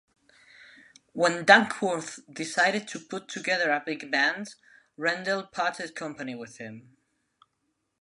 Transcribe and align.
When 1.13 1.45
Dankworth 1.45 2.21
decided 2.33 2.87
to 2.87 2.99
put 2.99 3.27
together 3.27 3.69
a 3.69 3.83
big 3.85 4.09
band, 4.09 4.55
Rendell 4.97 5.43
parted 5.45 5.93
company 5.95 6.33
with 6.33 6.57
him. 6.57 6.97